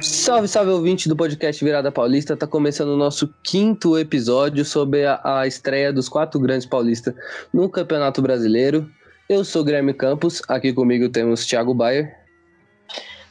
[0.00, 2.36] Salve, salve ouvinte do podcast Virada Paulista.
[2.36, 7.14] Tá começando o nosso quinto episódio sobre a, a estreia dos quatro grandes paulistas
[7.52, 8.90] no Campeonato Brasileiro.
[9.28, 12.16] Eu sou Guilherme Campos, aqui comigo temos Thiago Bayer.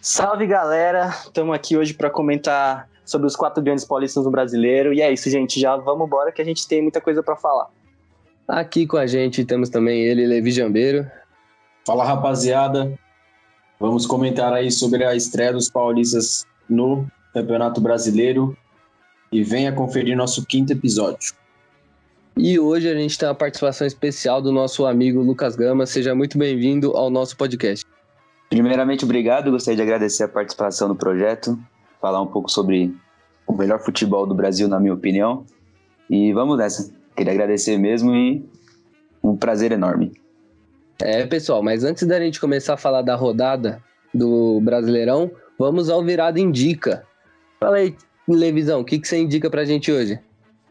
[0.02, 4.94] Salve galera, estamos aqui hoje para comentar sobre os quatro grandes paulistas no Brasileiro.
[4.94, 7.70] E é isso, gente, já vamos embora que a gente tem muita coisa para falar.
[8.48, 11.10] Aqui com a gente temos também ele, Levi Jambeiro.
[11.86, 12.98] Fala rapaziada,
[13.80, 18.56] vamos comentar aí sobre a estreia dos paulistas no Campeonato Brasileiro
[19.32, 21.34] e venha conferir nosso quinto episódio.
[22.38, 25.86] E hoje a gente tem a participação especial do nosso amigo Lucas Gama.
[25.86, 27.86] Seja muito bem-vindo ao nosso podcast.
[28.50, 29.52] Primeiramente, obrigado.
[29.52, 31.60] Gostaria de agradecer a participação no projeto,
[32.04, 32.94] falar um pouco sobre
[33.48, 35.46] o melhor futebol do Brasil, na minha opinião.
[36.10, 36.94] E vamos nessa.
[37.16, 38.46] Queria agradecer mesmo e
[39.24, 40.12] um prazer enorme.
[41.02, 43.82] É, pessoal, mas antes da gente começar a falar da rodada
[44.14, 47.06] do Brasileirão, Vamos ao Virado Indica.
[47.60, 47.96] Fala aí,
[48.28, 50.20] Levisão, o que, que você indica pra gente hoje?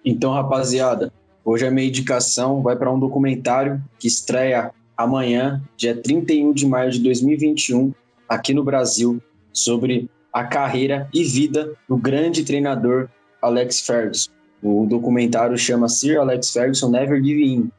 [0.05, 1.12] Então, rapaziada,
[1.44, 6.91] hoje a minha indicação vai para um documentário que estreia amanhã, dia 31 de maio
[6.91, 7.94] de 2021,
[8.28, 13.08] aqui no Brasil, sobre a carreira e vida do grande treinador
[13.41, 14.30] Alex Ferguson.
[14.62, 17.70] O documentário chama Sir Alex Ferguson Never Give In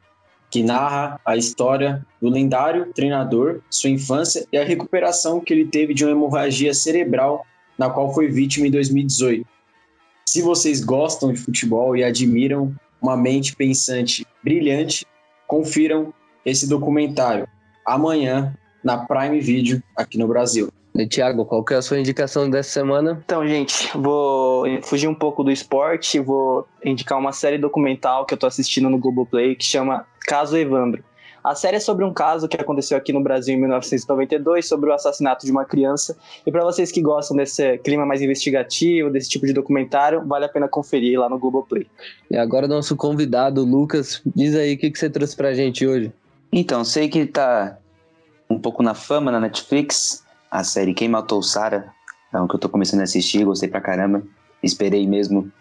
[0.53, 5.95] que narra a história do lendário treinador, sua infância e a recuperação que ele teve
[5.95, 7.43] de uma hemorragia cerebral
[7.75, 9.43] na qual foi vítima em 2018.
[10.27, 15.07] Se vocês gostam de futebol e admiram uma mente pensante brilhante,
[15.47, 16.13] confiram
[16.45, 17.47] esse documentário
[17.85, 20.71] amanhã na Prime Video aqui no Brasil.
[20.95, 23.21] E, Thiago, qual que é a sua indicação dessa semana?
[23.25, 28.37] Então, gente, vou fugir um pouco do esporte, vou indicar uma série documental que eu
[28.37, 31.03] tô assistindo no Globoplay que chama Caso Evandro.
[31.43, 34.93] A série é sobre um caso que aconteceu aqui no Brasil em 1992, sobre o
[34.93, 36.15] assassinato de uma criança.
[36.45, 40.49] E para vocês que gostam desse clima mais investigativo, desse tipo de documentário, vale a
[40.49, 41.85] pena conferir lá no Globoplay.
[42.31, 46.13] E agora nosso convidado, Lucas, diz aí o que, que você trouxe pra gente hoje.
[46.49, 47.77] Então, sei que tá
[48.49, 50.22] um pouco na fama na Netflix,
[50.53, 51.91] a série Quem Matou Sarah,
[52.31, 54.23] é o que eu tô começando a assistir, gostei pra caramba.
[54.61, 55.51] Esperei mesmo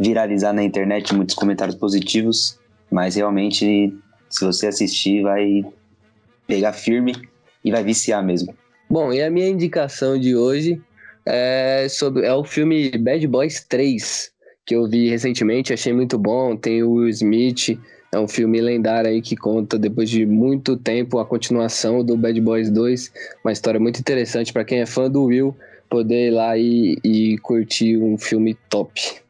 [0.00, 2.58] viralizar na internet muitos comentários positivos.
[2.90, 3.94] Mas realmente,
[4.30, 5.62] se você assistir, vai
[6.46, 7.14] pegar firme
[7.62, 8.56] e vai viciar mesmo.
[8.88, 10.80] Bom, e a minha indicação de hoje
[11.26, 14.32] é, sobre, é o filme Bad Boys 3,
[14.64, 16.56] que eu vi recentemente, achei muito bom.
[16.56, 17.78] Tem o Will Smith,
[18.14, 22.40] é um filme lendário aí que conta, depois de muito tempo, a continuação do Bad
[22.40, 23.12] Boys 2.
[23.44, 25.54] Uma história muito interessante para quem é fã do Will,
[25.90, 29.20] poder ir lá e, e curtir um filme top.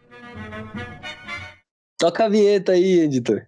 [1.99, 3.47] Toca a vinheta aí, editor.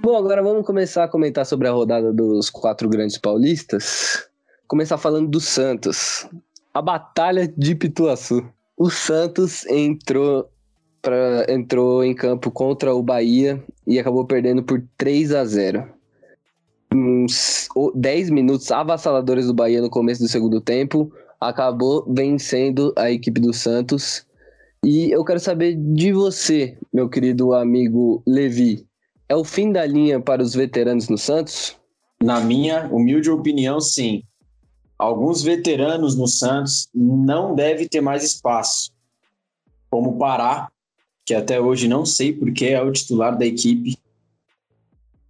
[0.00, 4.26] Bom, agora vamos começar a comentar sobre a rodada dos quatro grandes paulistas.
[4.66, 6.26] Começar falando do Santos.
[6.72, 8.42] A Batalha de Pituaçu.
[8.74, 10.48] O Santos entrou,
[11.02, 15.98] pra, entrou em campo contra o Bahia e acabou perdendo por 3 a 0
[16.92, 23.40] uns 10 minutos avassaladores do Bahia no começo do segundo tempo, acabou vencendo a equipe
[23.40, 24.26] do Santos
[24.84, 28.86] e eu quero saber de você, meu querido amigo Levi.
[29.28, 31.76] É o fim da linha para os veteranos no Santos?
[32.22, 34.22] Na minha humilde opinião, sim.
[34.98, 38.90] Alguns veteranos no Santos não devem ter mais espaço.
[39.90, 40.68] Como Pará,
[41.28, 43.98] que até hoje não sei porque é o titular da equipe.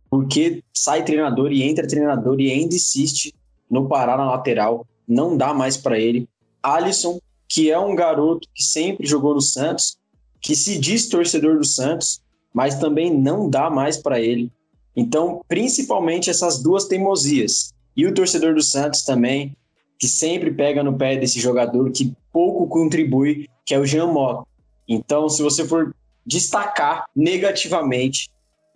[0.08, 3.34] Porque sai treinador e entra treinador e ainda insiste
[3.68, 4.86] no Pará na lateral.
[5.08, 6.28] Não dá mais para ele.
[6.62, 9.98] Alisson, que é um garoto que sempre jogou no Santos,
[10.40, 12.22] que se diz torcedor do Santos,
[12.54, 14.52] mas também não dá mais para ele.
[14.94, 17.74] Então, principalmente essas duas teimosias.
[17.96, 19.56] E o torcedor do Santos também,
[19.98, 24.46] que sempre pega no pé desse jogador que pouco contribui, que é o Jean Mota.
[24.88, 28.30] Então, se você for destacar negativamente,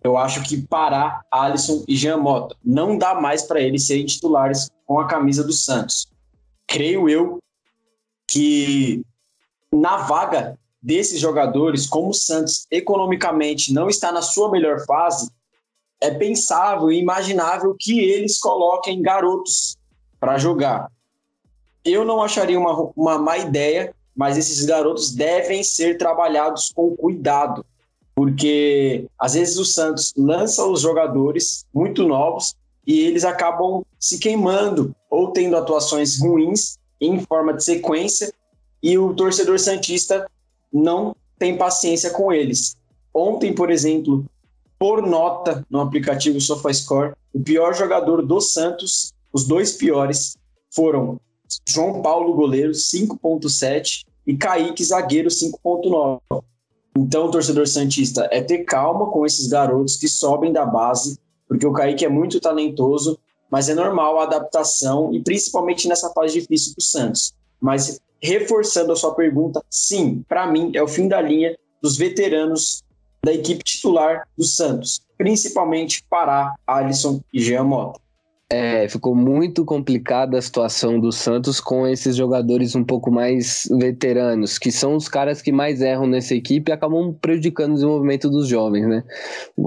[0.04, 4.69] eu acho que Pará, Alisson e Jean Mota não dá mais para eles serem titulares
[4.87, 6.08] com a camisa do Santos.
[6.66, 7.38] Creio eu
[8.28, 9.02] que
[9.72, 15.31] na vaga desses jogadores, como o Santos economicamente não está na sua melhor fase,
[16.00, 19.76] é pensável e imaginável que eles coloquem garotos
[20.19, 20.90] para jogar.
[21.84, 27.64] Eu não acharia uma, uma má ideia, mas esses garotos devem ser trabalhados com cuidado,
[28.14, 32.55] porque às vezes o Santos lança os jogadores muito novos
[32.87, 38.32] e eles acabam se queimando ou tendo atuações ruins em forma de sequência
[38.82, 40.29] e o torcedor santista
[40.73, 42.76] não tem paciência com eles.
[43.14, 44.25] Ontem, por exemplo,
[44.79, 50.37] por nota no aplicativo SofaScore, o pior jogador do Santos, os dois piores,
[50.70, 51.20] foram
[51.66, 56.43] João Paulo, goleiro, 5.7 e Kaique, zagueiro, 5.9.
[56.96, 61.19] Então, torcedor Santista, é ter calma com esses garotos que sobem da base,
[61.49, 63.19] porque o Kaique é muito talentoso,
[63.50, 67.34] mas é normal a adaptação e principalmente nessa fase difícil do Santos.
[67.60, 72.82] Mas reforçando a sua pergunta, sim, para mim é o fim da linha dos veteranos
[73.25, 78.00] da equipe titular do Santos, principalmente Pará, Alisson e Jean Mota.
[78.54, 84.58] É, ficou muito complicada a situação do Santos com esses jogadores um pouco mais veteranos,
[84.58, 88.46] que são os caras que mais erram nessa equipe e acabam prejudicando o desenvolvimento dos
[88.46, 89.04] jovens, né?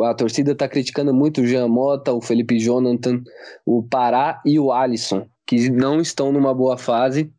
[0.04, 3.24] A torcida está criticando muito o Jean Mota, o Felipe Jonathan,
[3.66, 7.34] o Pará e o Alisson, que não estão numa boa fase.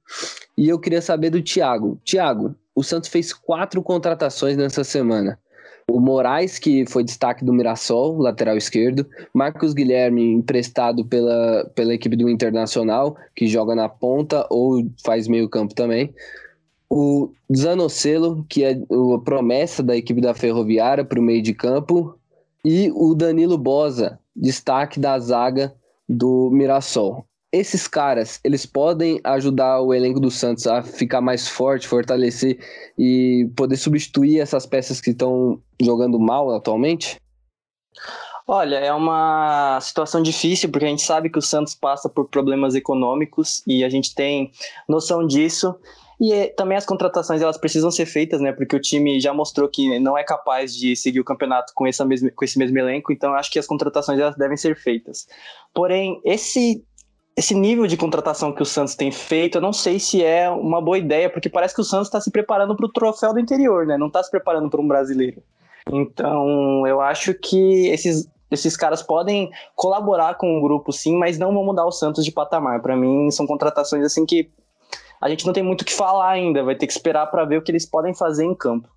[0.58, 2.00] E eu queria saber do Thiago.
[2.04, 5.38] Thiago, o Santos fez quatro contratações nessa semana.
[5.88, 9.06] O Moraes, que foi destaque do Mirassol, lateral esquerdo.
[9.32, 15.48] Marcos Guilherme, emprestado pela, pela equipe do Internacional, que joga na ponta ou faz meio
[15.48, 16.12] campo também.
[16.90, 22.18] O Zanocelo, que é a promessa da equipe da Ferroviária para o meio de campo.
[22.64, 25.72] E o Danilo Bosa, destaque da zaga
[26.08, 27.24] do Mirassol
[27.56, 32.58] esses caras, eles podem ajudar o elenco do Santos a ficar mais forte, fortalecer
[32.98, 37.20] e poder substituir essas peças que estão jogando mal atualmente?
[38.48, 42.76] Olha, é uma situação difícil porque a gente sabe que o Santos passa por problemas
[42.76, 44.52] econômicos e a gente tem
[44.88, 45.74] noção disso.
[46.20, 48.52] E é, também as contratações elas precisam ser feitas, né?
[48.52, 52.44] Porque o time já mostrou que não é capaz de seguir o campeonato com, com
[52.44, 55.26] esse mesmo elenco, então acho que as contratações elas devem ser feitas.
[55.74, 56.84] Porém, esse
[57.36, 60.80] esse nível de contratação que o Santos tem feito, eu não sei se é uma
[60.80, 63.86] boa ideia, porque parece que o Santos está se preparando para o troféu do interior,
[63.86, 63.98] né?
[63.98, 65.42] Não está se preparando para um brasileiro.
[65.92, 71.52] Então, eu acho que esses, esses caras podem colaborar com o grupo, sim, mas não
[71.52, 72.80] vão mudar o Santos de patamar.
[72.80, 74.50] Para mim, são contratações assim que
[75.20, 77.58] a gente não tem muito o que falar ainda, vai ter que esperar para ver
[77.58, 78.88] o que eles podem fazer em campo.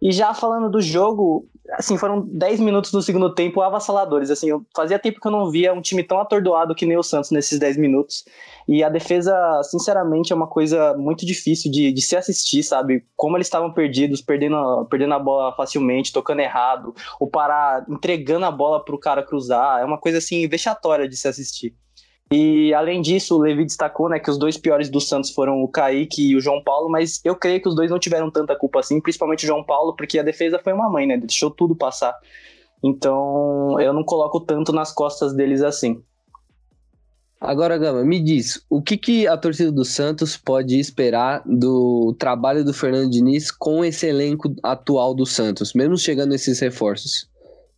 [0.00, 4.30] E já falando do jogo, assim, foram 10 minutos do segundo tempo avassaladores.
[4.30, 7.02] Assim, eu fazia tempo que eu não via um time tão atordoado que nem o
[7.02, 8.24] Santos nesses 10 minutos.
[8.66, 9.34] E a defesa,
[9.64, 13.04] sinceramente, é uma coisa muito difícil de, de se assistir, sabe?
[13.16, 18.50] Como eles estavam perdidos, perdendo, perdendo a bola facilmente, tocando errado, o Pará entregando a
[18.50, 19.80] bola para o cara cruzar.
[19.80, 21.74] É uma coisa, assim, vexatória de se assistir.
[22.30, 25.68] E além disso, o Levi destacou né, que os dois piores do Santos foram o
[25.68, 28.80] Kaique e o João Paulo, mas eu creio que os dois não tiveram tanta culpa
[28.80, 31.16] assim, principalmente o João Paulo, porque a defesa foi uma mãe, né?
[31.16, 32.14] Deixou tudo passar.
[32.84, 36.02] Então eu não coloco tanto nas costas deles assim.
[37.40, 42.64] Agora, Gama, me diz, o que, que a torcida do Santos pode esperar do trabalho
[42.64, 47.30] do Fernando Diniz com esse elenco atual do Santos, mesmo chegando esses reforços?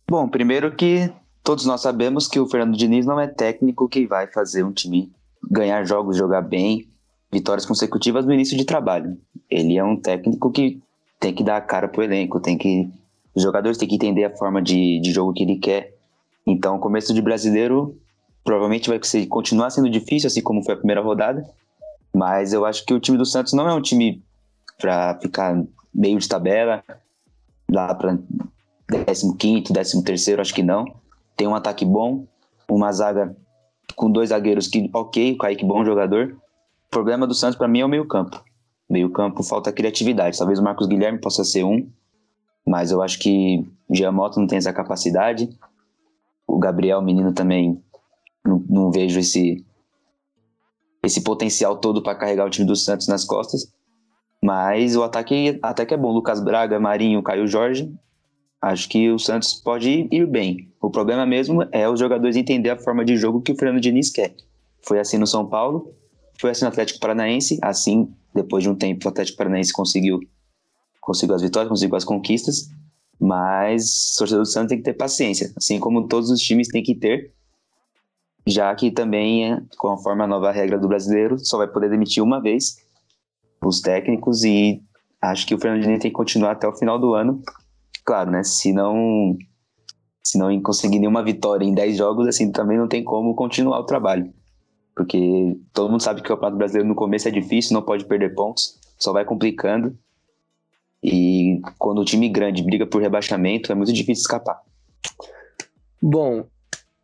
[0.09, 1.13] Bom, primeiro que
[1.43, 5.11] todos nós sabemos que o Fernando Diniz não é técnico que vai fazer um time
[5.49, 6.87] ganhar jogos, jogar bem,
[7.31, 9.17] vitórias consecutivas no início de trabalho.
[9.49, 10.81] Ele é um técnico que
[11.19, 12.89] tem que dar a cara pro elenco, tem que
[13.33, 15.95] os jogadores têm que entender a forma de, de jogo que ele quer.
[16.45, 17.97] Então, o começo de brasileiro
[18.43, 21.47] provavelmente vai ser, continuar sendo difícil, assim como foi a primeira rodada.
[22.13, 24.21] Mas eu acho que o time do Santos não é um time
[24.77, 26.83] para ficar meio de tabela,
[27.69, 28.17] lá para
[29.37, 30.85] 15, 13 terceiro, acho que não
[31.35, 32.25] tem um ataque bom,
[32.69, 33.35] uma zaga
[33.95, 36.37] com dois zagueiros que, ok, o Kaique bom jogador.
[36.87, 38.43] O problema do Santos para mim é o meio-campo.
[38.89, 40.37] Meio-campo falta criatividade.
[40.37, 41.89] Talvez o Marcos Guilherme possa ser um,
[42.65, 45.49] mas eu acho que o Giamotto não tem essa capacidade.
[46.45, 47.81] O Gabriel, menino, também
[48.45, 49.65] não, não vejo esse,
[51.03, 53.71] esse potencial todo para carregar o time do Santos nas costas.
[54.43, 56.11] Mas o ataque até que é bom.
[56.11, 57.93] Lucas Braga, Marinho, Caio Jorge.
[58.61, 60.71] Acho que o Santos pode ir bem.
[60.79, 64.11] O problema mesmo é os jogadores entender a forma de jogo que o Fernando Diniz
[64.11, 64.35] quer.
[64.83, 65.93] Foi assim no São Paulo,
[66.39, 70.19] foi assim no Atlético Paranaense, assim, depois de um tempo, o Atlético Paranaense conseguiu,
[70.99, 72.69] conseguiu as vitórias, conseguiu as conquistas,
[73.19, 76.83] mas o torcedor do Santos tem que ter paciência, assim como todos os times têm
[76.83, 77.33] que ter,
[78.45, 82.77] já que também, conforme a nova regra do brasileiro, só vai poder demitir uma vez
[83.63, 84.81] os técnicos e
[85.21, 87.43] acho que o Fernando Diniz tem que continuar até o final do ano.
[88.03, 88.43] Claro, né?
[88.43, 89.37] Se não
[90.23, 93.85] se não conseguir nenhuma vitória em 10 jogos, assim, também não tem como continuar o
[93.85, 94.31] trabalho.
[94.95, 98.35] Porque todo mundo sabe que o Campeonato Brasileiro no começo é difícil, não pode perder
[98.35, 99.97] pontos, só vai complicando.
[101.03, 104.61] E quando o time grande briga por rebaixamento, é muito difícil escapar.
[106.01, 106.45] Bom,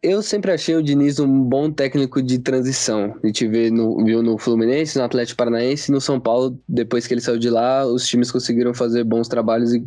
[0.08, 3.16] eu sempre achei o Diniz um bom técnico de transição.
[3.22, 6.58] A gente vê no, viu no Fluminense, no Atlético Paranaense no São Paulo.
[6.68, 9.86] Depois que ele saiu de lá, os times conseguiram fazer bons trabalhos e,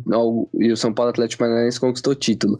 [0.59, 2.59] e o São Paulo Atlético Paranaense conquistou título.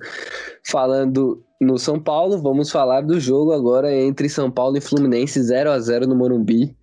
[0.64, 5.72] Falando no São Paulo, vamos falar do jogo agora entre São Paulo e Fluminense 0
[5.72, 6.76] a 0 no Morumbi.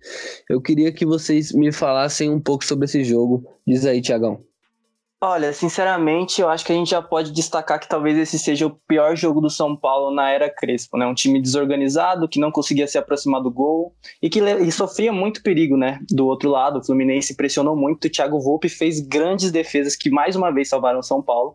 [0.49, 3.45] Eu queria que vocês me falassem um pouco sobre esse jogo.
[3.67, 4.48] Diz aí, Tiagão.
[5.21, 8.69] Olha, sinceramente, eu acho que a gente já pode destacar que talvez esse seja o
[8.69, 11.05] pior jogo do São Paulo na era Crespo, né?
[11.05, 15.43] Um time desorganizado, que não conseguia se aproximar do gol e que e sofria muito
[15.43, 15.99] perigo, né?
[16.09, 20.37] Do outro lado, o Fluminense pressionou muito, o Thiago Volpe fez grandes defesas que mais
[20.37, 21.53] uma vez salvaram o São Paulo.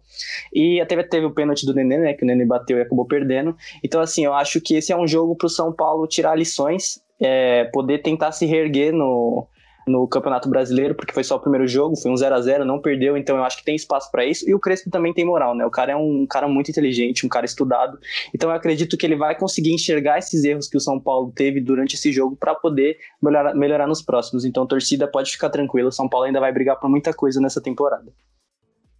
[0.52, 2.12] E até teve o pênalti do Nenê, né?
[2.12, 3.56] Que o Nenê bateu e acabou perdendo.
[3.82, 7.00] Então, assim, eu acho que esse é um jogo para o São Paulo tirar lições,
[7.18, 9.48] é, poder tentar se reerguer no,
[9.86, 12.80] no Campeonato Brasileiro, porque foi só o primeiro jogo, foi um 0 a 0 não
[12.80, 14.48] perdeu, então eu acho que tem espaço para isso.
[14.48, 15.64] E o Crespo também tem moral, né?
[15.64, 17.98] O cara é um cara muito inteligente, um cara estudado.
[18.34, 21.60] Então eu acredito que ele vai conseguir enxergar esses erros que o São Paulo teve
[21.60, 24.44] durante esse jogo para poder melhorar, melhorar nos próximos.
[24.44, 27.40] Então a torcida pode ficar tranquila, o São Paulo ainda vai brigar por muita coisa
[27.40, 28.12] nessa temporada.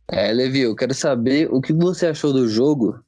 [0.09, 2.99] É, Levi, eu quero saber o que você achou do jogo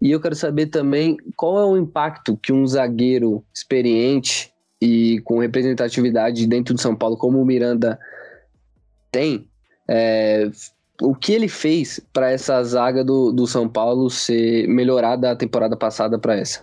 [0.00, 5.40] e eu quero saber também qual é o impacto que um zagueiro experiente e com
[5.40, 7.98] representatividade dentro do São Paulo, como o Miranda
[9.10, 9.48] tem,
[9.88, 10.50] é,
[11.02, 15.76] o que ele fez para essa zaga do, do São Paulo ser melhorada da temporada
[15.76, 16.62] passada para essa?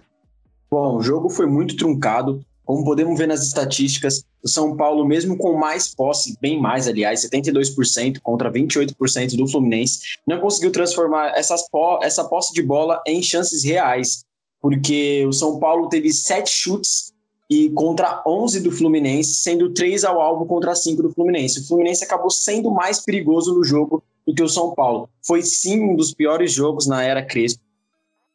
[0.70, 2.44] Bom, o jogo foi muito truncado.
[2.66, 7.24] Como podemos ver nas estatísticas, o São Paulo, mesmo com mais posse, bem mais, aliás,
[7.24, 13.22] 72% contra 28% do Fluminense, não conseguiu transformar essas po essa posse de bola em
[13.22, 14.26] chances reais,
[14.60, 17.14] porque o São Paulo teve sete chutes
[17.50, 21.60] e contra 11 do Fluminense, sendo 3 ao alvo contra 5 do Fluminense.
[21.60, 25.10] O Fluminense acabou sendo mais perigoso no jogo do que o São Paulo.
[25.26, 27.62] Foi sim um dos piores jogos na era Crespo.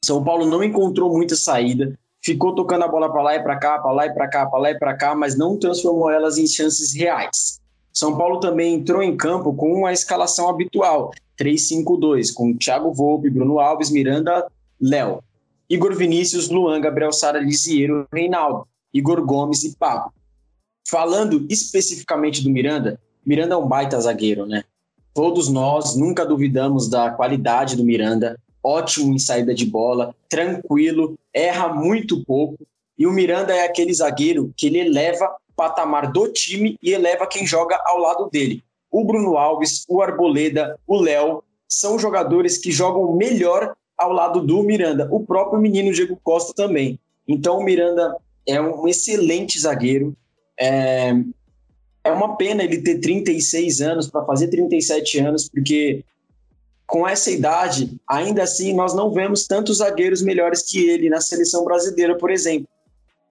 [0.05, 3.79] São Paulo não encontrou muita saída, ficou tocando a bola para lá e para cá,
[3.79, 6.47] para lá e para cá, para lá e para cá, mas não transformou elas em
[6.47, 7.61] chances reais.
[7.93, 13.59] São Paulo também entrou em campo com a escalação habitual, 3-5-2, com Thiago Volpe, Bruno
[13.59, 14.47] Alves, Miranda,
[14.81, 15.23] Léo.
[15.69, 18.67] Igor Vinícius, Luan, Gabriel Sara, Lisieiro, Reinaldo.
[18.93, 20.13] Igor Gomes e Pablo.
[20.89, 24.65] Falando especificamente do Miranda, Miranda é um baita zagueiro, né?
[25.15, 31.69] Todos nós nunca duvidamos da qualidade do Miranda, ótimo em saída de bola, tranquilo, erra
[31.69, 32.67] muito pouco.
[32.99, 37.27] E o Miranda é aquele zagueiro que ele eleva o patamar do time e eleva
[37.27, 38.63] quem joga ao lado dele.
[38.91, 44.63] O Bruno Alves, o Arboleda, o Léo são jogadores que jogam melhor ao lado do
[44.63, 45.09] Miranda.
[45.11, 46.99] O próprio menino Diego Costa também.
[47.29, 48.17] Então o Miranda
[48.47, 50.17] é um excelente zagueiro.
[50.59, 51.13] É,
[52.05, 56.05] é uma pena ele ter 36 anos para fazer 37 anos, porque
[56.87, 61.65] com essa idade, ainda assim, nós não vemos tantos zagueiros melhores que ele na seleção
[61.65, 62.67] brasileira, por exemplo.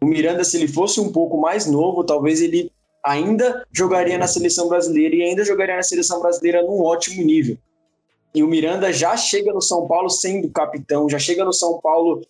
[0.01, 2.71] O Miranda, se ele fosse um pouco mais novo, talvez ele
[3.03, 7.57] ainda jogaria na seleção brasileira e ainda jogaria na seleção brasileira num ótimo nível.
[8.33, 12.21] E o Miranda já chega no São Paulo sendo capitão, já chega no São Paulo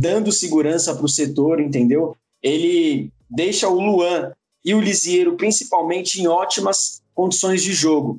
[0.00, 2.16] dando segurança para o setor, entendeu?
[2.42, 4.32] Ele deixa o Luan
[4.64, 8.18] e o Lisieiro, principalmente, em ótimas condições de jogo.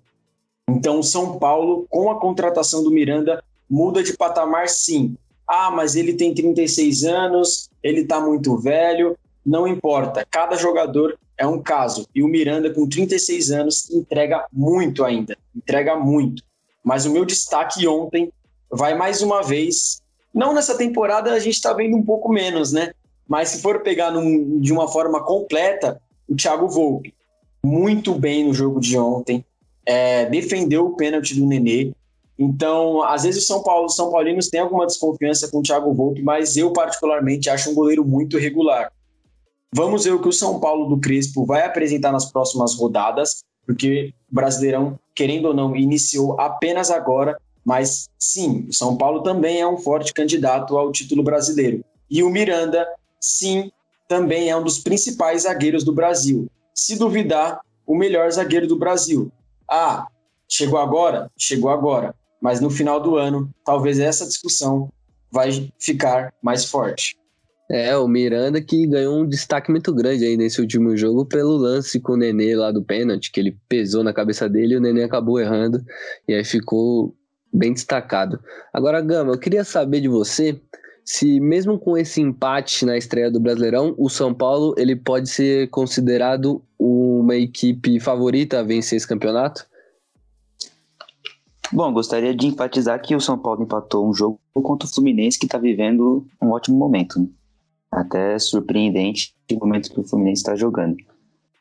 [0.70, 5.16] Então, o São Paulo, com a contratação do Miranda, muda de patamar sim.
[5.48, 9.18] Ah, mas ele tem 36 anos, ele está muito velho.
[9.44, 12.06] Não importa, cada jogador é um caso.
[12.14, 15.36] E o Miranda, com 36 anos, entrega muito ainda.
[15.56, 16.44] Entrega muito.
[16.84, 18.32] Mas o meu destaque ontem
[18.72, 20.01] vai mais uma vez
[20.34, 22.94] não nessa temporada a gente está vendo um pouco menos, né?
[23.28, 27.14] Mas se for pegar num, de uma forma completa, o Thiago Volpe,
[27.64, 29.46] muito bem no jogo de ontem,
[29.86, 31.94] é, defendeu o pênalti do Nenê.
[32.38, 35.94] Então, às vezes o São Paulo, os São Paulinos têm alguma desconfiança com o Thiago
[35.94, 38.92] Volpe, mas eu particularmente acho um goleiro muito regular.
[39.74, 44.14] Vamos ver o que o São Paulo do Crespo vai apresentar nas próximas rodadas, porque
[44.30, 49.68] o Brasileirão, querendo ou não, iniciou apenas agora mas sim, o São Paulo também é
[49.68, 51.84] um forte candidato ao título brasileiro.
[52.10, 52.88] E o Miranda,
[53.20, 53.72] sim,
[54.08, 56.50] também é um dos principais zagueiros do Brasil.
[56.74, 59.32] Se duvidar, o melhor zagueiro do Brasil.
[59.70, 60.08] Ah,
[60.50, 61.32] chegou agora?
[61.38, 62.16] Chegou agora.
[62.42, 64.92] Mas no final do ano, talvez essa discussão
[65.32, 67.16] vai ficar mais forte.
[67.70, 72.02] É, o Miranda que ganhou um destaque muito grande aí nesse último jogo pelo lance
[72.02, 75.04] com o Nenê lá do pênalti, que ele pesou na cabeça dele e o Nenê
[75.04, 75.82] acabou errando.
[76.28, 77.16] E aí ficou
[77.54, 78.40] bem destacado.
[78.74, 80.60] Agora, Gama, eu queria saber de você
[81.04, 85.70] se mesmo com esse empate na estreia do Brasileirão, o São Paulo ele pode ser
[85.70, 89.66] considerado uma equipe favorita a vencer esse campeonato?
[91.72, 95.46] Bom, gostaria de enfatizar que o São Paulo empatou um jogo contra o Fluminense que
[95.46, 97.20] está vivendo um ótimo momento.
[97.20, 97.28] Né?
[97.92, 100.98] Até surpreendente o momento que o Fluminense está jogando.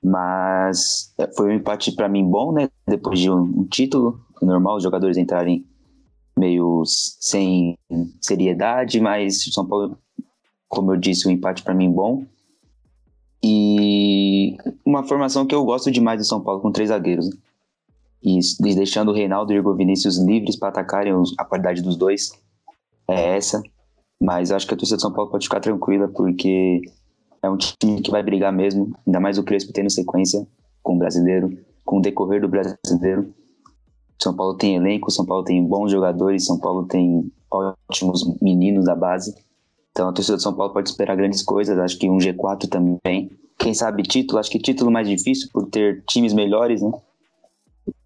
[0.03, 2.69] Mas é, foi um empate para mim bom, né?
[2.89, 5.65] Depois de um, um título, normal os jogadores entrarem
[6.37, 7.77] meio sem
[8.21, 9.99] seriedade, mas o São Paulo,
[10.69, 12.25] como eu disse, um empate para mim bom.
[13.43, 17.29] E uma formação que eu gosto demais do São Paulo com três zagueiros.
[17.29, 17.37] Né?
[18.23, 22.33] E deixando o Reinaldo e o Igor Vinícius livres para atacarem a qualidade dos dois.
[23.09, 23.63] É essa.
[24.23, 26.83] Mas acho que a torcida do São Paulo pode ficar tranquila, porque
[27.43, 28.95] é um time que vai brigar mesmo.
[29.07, 30.47] Ainda mais o Crespo tendo sequência
[30.83, 33.35] com o brasileiro, com o decorrer do brasileiro.
[34.23, 38.95] São Paulo tem elenco, São Paulo tem bons jogadores, São Paulo tem ótimos meninos da
[38.95, 39.35] base.
[39.91, 41.79] Então a torcida do São Paulo pode esperar grandes coisas.
[41.79, 43.31] Acho que um G4 também.
[43.59, 46.93] Quem sabe título, acho que título mais difícil por ter times melhores, né?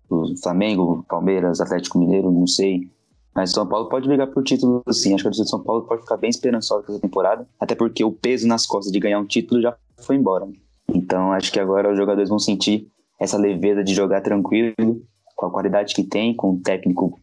[0.08, 2.88] O Flamengo, Palmeiras, Atlético Mineiro, não sei.
[3.34, 5.14] Mas São Paulo pode brigar por título sim.
[5.14, 7.46] Acho que a torcida de São Paulo pode ficar bem esperançosa essa temporada.
[7.58, 10.46] Até porque o peso nas costas de ganhar um título já foi embora.
[10.92, 14.74] Então acho que agora os jogadores vão sentir essa leveza de jogar tranquilo,
[15.44, 17.20] com a qualidade que tem, com o técnico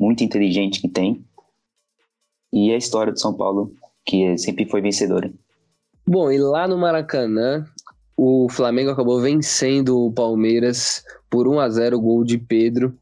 [0.00, 1.24] muito inteligente que tem.
[2.52, 3.72] E a história do São Paulo,
[4.04, 5.30] que sempre foi vencedora.
[6.06, 7.66] Bom, e lá no Maracanã,
[8.16, 12.96] o Flamengo acabou vencendo o Palmeiras por 1 a 0 gol de Pedro.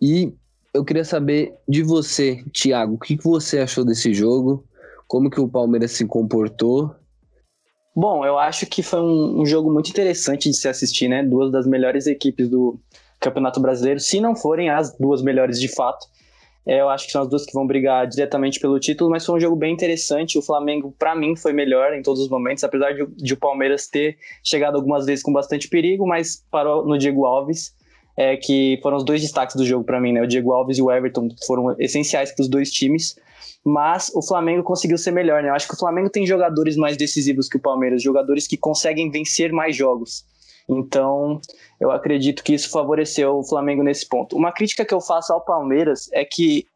[0.00, 0.32] E
[0.72, 4.64] eu queria saber de você, Thiago, o que você achou desse jogo?
[5.06, 6.94] Como que o Palmeiras se comportou?
[7.94, 11.22] Bom, eu acho que foi um, um jogo muito interessante de se assistir, né?
[11.22, 12.80] Duas das melhores equipes do
[13.20, 16.06] Campeonato Brasileiro, se não forem as duas melhores de fato.
[16.68, 19.36] É, eu acho que são as duas que vão brigar diretamente pelo título, mas foi
[19.36, 20.38] um jogo bem interessante.
[20.38, 23.86] O Flamengo, para mim, foi melhor em todos os momentos, apesar de, de, o Palmeiras
[23.86, 27.74] ter chegado algumas vezes com bastante perigo, mas parou no Diego Alves,
[28.14, 30.12] é, que foram os dois destaques do jogo para mim.
[30.12, 30.20] Né?
[30.20, 33.16] O Diego Alves e o Everton foram essenciais para os dois times,
[33.64, 35.42] mas o Flamengo conseguiu ser melhor.
[35.42, 35.48] Né?
[35.48, 39.10] Eu acho que o Flamengo tem jogadores mais decisivos que o Palmeiras, jogadores que conseguem
[39.10, 40.26] vencer mais jogos.
[40.68, 41.40] Então,
[41.80, 44.36] eu acredito que isso favoreceu o Flamengo nesse ponto.
[44.36, 46.66] Uma crítica que eu faço ao Palmeiras é que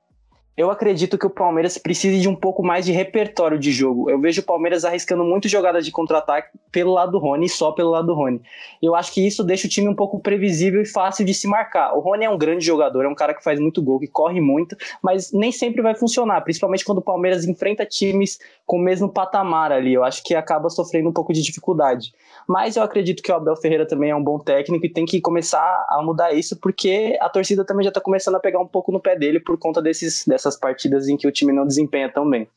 [0.55, 4.11] eu acredito que o Palmeiras precise de um pouco mais de repertório de jogo.
[4.11, 7.91] Eu vejo o Palmeiras arriscando muito jogadas de contra-ataque pelo lado do Rony só pelo
[7.91, 8.41] lado do Rony.
[8.83, 11.97] Eu acho que isso deixa o time um pouco previsível e fácil de se marcar.
[11.97, 14.41] O Rony é um grande jogador, é um cara que faz muito gol, que corre
[14.43, 19.09] muito, mas nem sempre vai funcionar, principalmente quando o Palmeiras enfrenta times com o mesmo
[19.09, 19.95] patamar ali.
[19.95, 22.13] Eu acho que acaba sofrendo um pouco de dificuldade.
[22.47, 25.21] Mas eu acredito que o Abel Ferreira também é um bom técnico e tem que
[25.21, 28.93] começar a mudar isso, porque a torcida também já está começando a pegar um pouco
[28.93, 32.29] no pé dele por conta desses, dessas partidas em que o time não desempenha tão
[32.29, 32.49] bem.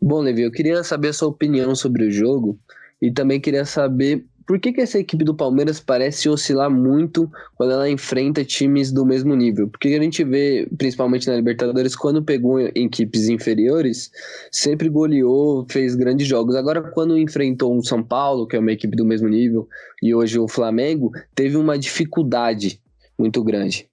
[0.00, 2.58] Bom, Levi, eu queria saber a sua opinião sobre o jogo
[3.00, 7.72] e também queria saber por que, que essa equipe do Palmeiras parece oscilar muito quando
[7.72, 9.68] ela enfrenta times do mesmo nível?
[9.68, 14.10] Porque a gente vê, principalmente na Libertadores, quando pegou equipes inferiores,
[14.50, 16.56] sempre goleou, fez grandes jogos.
[16.56, 19.68] Agora, quando enfrentou um São Paulo, que é uma equipe do mesmo nível,
[20.02, 22.80] e hoje o Flamengo, teve uma dificuldade
[23.18, 23.86] muito grande.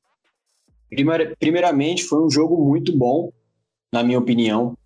[1.39, 3.31] Primeiramente, foi um jogo muito bom,
[3.91, 4.77] na minha opinião.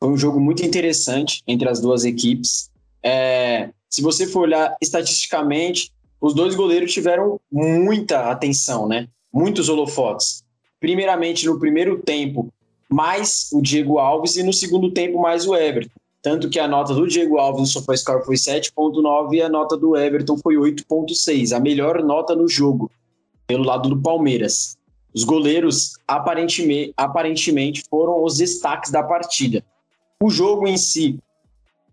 [0.00, 2.70] Foi um jogo muito interessante entre as duas equipes.
[3.02, 5.90] É, se você for olhar estatisticamente,
[6.20, 9.08] os dois goleiros tiveram muita atenção, né?
[9.32, 10.42] Muitos holofotes.
[10.80, 12.52] Primeiramente, no primeiro tempo,
[12.88, 15.98] mais o Diego Alves e no segundo tempo, mais o Everton.
[16.22, 19.96] Tanto que a nota do Diego Alves no SofaScore foi 7.9 e a nota do
[19.96, 22.90] Everton foi 8.6, a melhor nota no jogo,
[23.46, 24.77] pelo lado do Palmeiras.
[25.14, 29.64] Os goleiros aparentemente, aparentemente foram os destaques da partida.
[30.22, 31.18] O jogo em si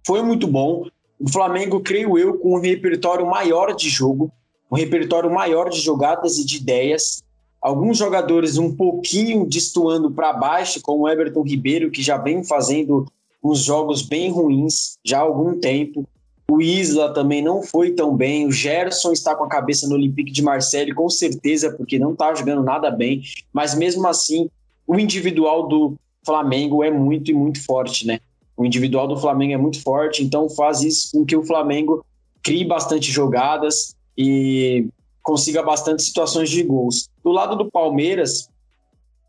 [0.05, 0.87] foi muito bom.
[1.19, 4.31] O Flamengo, creio eu, com um repertório maior de jogo,
[4.69, 7.23] um repertório maior de jogadas e de ideias.
[7.61, 13.05] Alguns jogadores um pouquinho destoando para baixo, como o Everton Ribeiro, que já vem fazendo
[13.43, 16.07] uns jogos bem ruins já há algum tempo.
[16.49, 18.47] O Isla também não foi tão bem.
[18.47, 22.33] O Gerson está com a cabeça no Olympique de Marseille, com certeza, porque não está
[22.33, 23.23] jogando nada bem.
[23.51, 24.49] Mas mesmo assim,
[24.85, 28.19] o individual do Flamengo é muito e muito forte, né?
[28.55, 32.05] O individual do Flamengo é muito forte, então faz isso com que o Flamengo
[32.41, 34.87] crie bastante jogadas e
[35.21, 37.09] consiga bastante situações de gols.
[37.23, 38.49] Do lado do Palmeiras,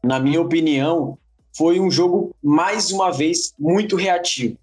[0.04, 1.18] na minha opinião,
[1.56, 4.56] foi um jogo mais uma vez muito reativo.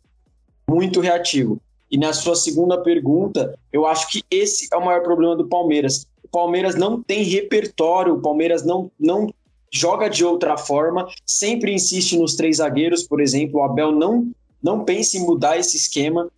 [0.70, 1.60] Muito reativo.
[1.94, 6.08] E na sua segunda pergunta, eu acho que esse é o maior problema do Palmeiras.
[6.24, 9.32] O Palmeiras não tem repertório, o Palmeiras não, não
[9.72, 13.60] joga de outra forma, sempre insiste nos três zagueiros, por exemplo.
[13.60, 16.32] O Abel não não pense em mudar esse esquema,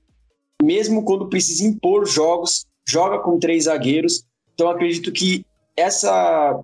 [0.61, 4.25] mesmo quando precisa impor jogos, joga com três zagueiros.
[4.53, 5.45] Então acredito que
[5.77, 6.59] essa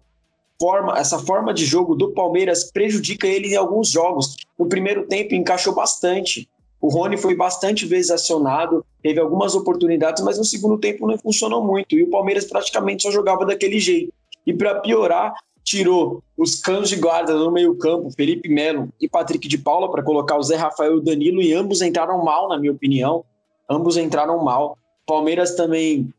[0.60, 4.36] forma, essa forma de jogo do Palmeiras prejudica ele em alguns jogos.
[4.60, 6.50] No primeiro tempo encaixou bastante.
[6.82, 11.64] O Rony foi bastante vezes acionado, teve algumas oportunidades, mas no segundo tempo não funcionou
[11.64, 11.96] muito.
[11.96, 14.12] E o Palmeiras praticamente só jogava daquele jeito.
[14.48, 19.60] E para piorar, tirou os canos de guarda no meio-campo, Felipe Melo e Patrick de
[19.60, 22.72] Paula, para colocar o Zé Rafael e o Danilo, e ambos entraram mal, na minha
[22.72, 23.24] opinião.
[23.70, 24.76] Ambos entraram mal.
[25.06, 26.12] Palmeiras também,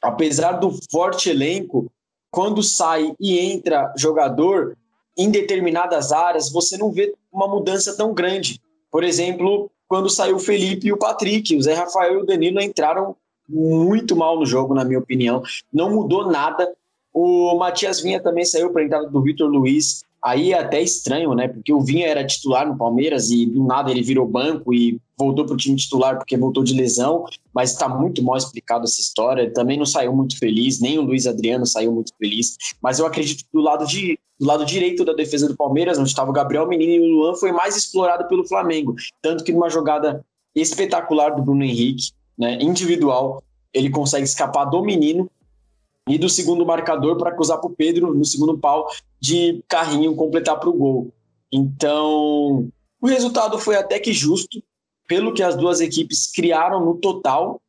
[0.00, 1.90] apesar do forte elenco,
[2.30, 4.76] quando sai e entra jogador
[5.16, 8.60] em determinadas áreas, você não vê uma mudança tão grande.
[8.90, 12.60] Por exemplo, quando saiu o Felipe e o Patrick, o Zé Rafael e o Danilo
[12.60, 13.14] entraram
[13.48, 15.40] muito mal no jogo, na minha opinião.
[15.72, 16.68] Não mudou nada.
[17.12, 20.02] O Matias Vinha também saiu para a entrada do Vitor Luiz.
[20.24, 21.48] Aí é até estranho, né?
[21.48, 25.44] Porque o Vinha era titular no Palmeiras e do nada ele virou banco e voltou
[25.44, 27.26] para o time titular porque voltou de lesão.
[27.54, 29.42] Mas está muito mal explicado essa história.
[29.42, 32.56] Ele também não saiu muito feliz, nem o Luiz Adriano saiu muito feliz.
[32.82, 36.08] Mas eu acredito que do lado, de, do lado direito da defesa do Palmeiras, onde
[36.08, 38.94] estava o Gabriel Menino e o Luan, foi mais explorado pelo Flamengo.
[39.20, 43.42] Tanto que numa jogada espetacular do Bruno Henrique, né, individual,
[43.74, 45.28] ele consegue escapar do menino
[46.08, 48.88] e do segundo marcador para cruzar para o Pedro no segundo pau
[49.18, 51.12] de carrinho completar para o gol.
[51.50, 52.68] Então,
[53.00, 54.62] o resultado foi até que justo,
[55.06, 57.60] pelo que as duas equipes criaram no total,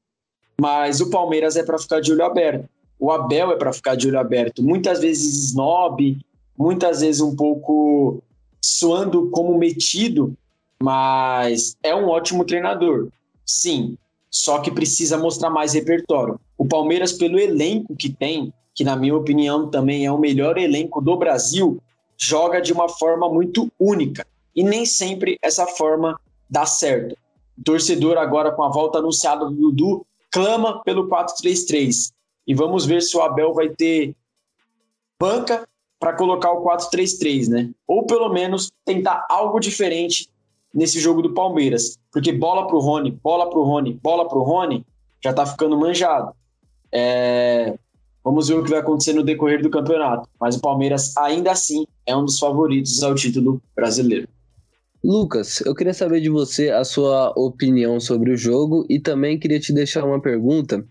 [0.60, 2.70] mas o Palmeiras é para ficar de olho aberto.
[3.00, 4.64] O Abel é para ficar de olho aberto.
[4.64, 6.18] Muitas vezes snob,
[6.58, 8.24] muitas vezes um pouco
[8.62, 10.36] soando como metido,
[10.82, 13.10] mas é um ótimo treinador.
[13.46, 13.98] Sim,
[14.36, 16.38] só que precisa mostrar mais repertório.
[16.58, 21.00] O Palmeiras, pelo elenco que tem, que na minha opinião também é o melhor elenco
[21.00, 21.82] do Brasil,
[22.18, 24.28] joga de uma forma muito única.
[24.54, 26.20] E nem sempre essa forma
[26.50, 27.16] dá certo.
[27.58, 32.12] O torcedor, agora com a volta anunciada do Dudu, clama pelo 4-3-3.
[32.46, 34.14] E vamos ver se o Abel vai ter
[35.18, 35.66] banca
[35.98, 37.70] para colocar o 4-3-3, né?
[37.88, 40.28] Ou pelo menos tentar algo diferente
[40.76, 41.98] nesse jogo do Palmeiras.
[42.12, 44.86] Porque bola pro Rony, bola pro Rony, bola pro Rony,
[45.24, 46.34] já tá ficando manjado.
[46.92, 47.80] É...
[48.24, 50.28] Vamos ver o que vai acontecer no decorrer do campeonato.
[50.40, 54.28] Mas o Palmeiras, ainda assim, é um dos favoritos ao título brasileiro.
[55.04, 59.60] Lucas, eu queria saber de você a sua opinião sobre o jogo e também queria
[59.60, 60.84] te deixar uma pergunta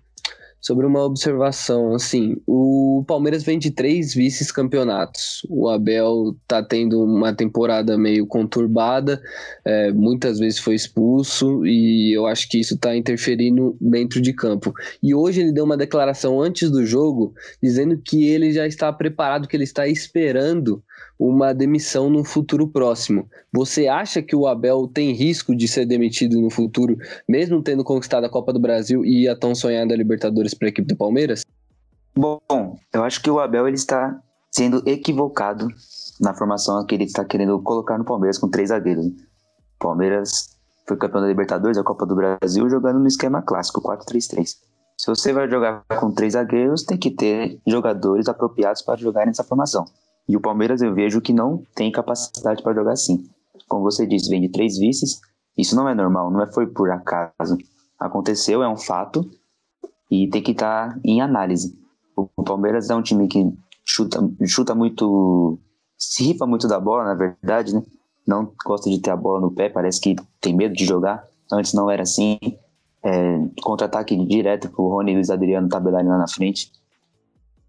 [0.64, 1.94] sobre uma observação.
[1.94, 5.46] Assim, o Palmeiras vem de três vices-campeonatos.
[5.50, 9.22] O Abel tá tendo uma temporada meio conturbada,
[9.62, 14.72] é, muitas vezes foi expulso e eu acho que isso está interferindo dentro de campo.
[15.02, 19.46] E hoje ele deu uma declaração antes do jogo dizendo que ele já está preparado,
[19.46, 20.82] que ele está esperando
[21.18, 23.28] uma demissão no futuro próximo.
[23.52, 26.96] Você acha que o Abel tem risco de ser demitido no futuro,
[27.28, 30.88] mesmo tendo conquistado a Copa do Brasil e a tão sonhada Libertadores para a equipe
[30.88, 31.44] do Palmeiras?
[32.16, 32.40] Bom,
[32.92, 35.68] eu acho que o Abel ele está sendo equivocado
[36.20, 39.06] na formação que ele está querendo colocar no Palmeiras com três zagueiros.
[39.78, 44.56] Palmeiras foi campeão da Libertadores, a Copa do Brasil, jogando no esquema clássico, 4-3-3.
[44.96, 49.42] Se você vai jogar com três zagueiros, tem que ter jogadores apropriados para jogar nessa
[49.42, 49.84] formação.
[50.28, 53.28] E o Palmeiras eu vejo que não tem capacidade para jogar assim.
[53.68, 55.20] Como você disse, vem de três vices.
[55.56, 57.56] Isso não é normal, não é foi por acaso.
[57.98, 59.28] Aconteceu, é um fato
[60.10, 61.78] e tem que estar tá em análise.
[62.16, 63.52] O Palmeiras é um time que
[63.84, 65.58] chuta, chuta muito,
[65.98, 67.82] se rifa muito da bola, na verdade, né?
[68.26, 71.26] Não gosta de ter a bola no pé, parece que tem medo de jogar.
[71.52, 72.38] Antes não era assim.
[73.02, 76.72] É, Contra-ataque direto pro Rony e Luiz Adriano tabelarem lá na frente.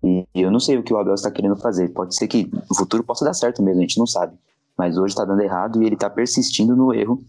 [0.06, 1.90] E eu não sei o que o Abel está querendo fazer.
[1.90, 4.38] Pode ser que no futuro possa dar certo mesmo, a gente não sabe.
[4.78, 7.24] Mas hoje está dando errado e ele está persistindo no erro,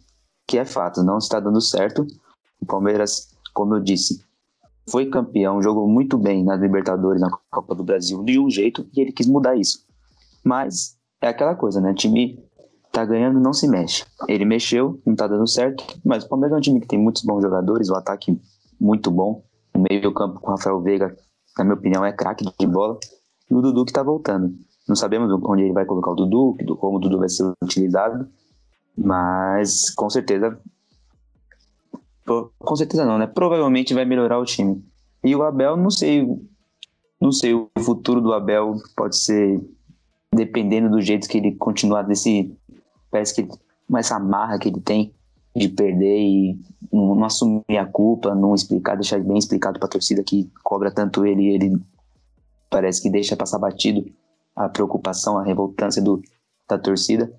[0.47, 2.07] que é fato, não está dando certo.
[2.61, 4.23] O Palmeiras, como eu disse,
[4.91, 9.01] foi campeão, jogou muito bem na Libertadores, na Copa do Brasil, de um jeito, e
[9.01, 9.85] ele quis mudar isso.
[10.45, 11.93] Mas é aquela coisa, né?
[11.93, 12.39] O time
[12.93, 14.05] tá ganhando, não se mexe.
[14.29, 17.23] Ele mexeu, não tá dando certo, mas o Palmeiras é um time que tem muitos
[17.23, 18.39] bons jogadores, o ataque
[18.79, 19.43] muito bom,
[19.75, 21.17] o meio campo com o Rafael Veiga
[21.57, 22.99] na minha opinião, é craque de bola.
[23.51, 24.55] E o Dudu que tá voltando.
[24.89, 28.29] Não sabemos onde ele vai colocar o Dudu, como o Dudu vai ser utilizado,
[28.97, 30.59] mas com certeza.
[32.25, 33.27] Com certeza não, né?
[33.27, 34.85] Provavelmente vai melhorar o time.
[35.23, 36.27] E o Abel, não sei.
[37.21, 39.61] Não sei, o futuro do Abel pode ser
[40.33, 42.55] dependendo do jeito que ele continuar desse.
[43.11, 43.49] Parece que
[43.89, 45.16] com essa marra que ele tem
[45.57, 46.61] de perder e
[46.93, 51.25] não assumir a culpa, não explicar, deixar bem explicado para a torcida que cobra tanto
[51.25, 51.83] ele, ele
[52.69, 54.05] parece que deixa passar batido
[54.55, 56.21] a preocupação, a revoltância do,
[56.69, 57.33] da torcida.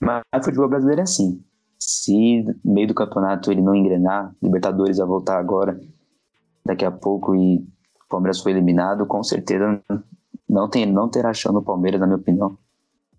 [0.00, 1.40] Mas o futebol brasileiro é assim.
[1.78, 5.80] Se no meio do campeonato ele não engrenar, Libertadores vai voltar agora,
[6.64, 9.80] daqui a pouco, e o Palmeiras foi eliminado, com certeza
[10.48, 12.58] não, tem, não terá chão no Palmeiras, na minha opinião.